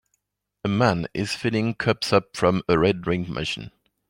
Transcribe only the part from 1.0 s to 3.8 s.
is filling cups up from a red drink machine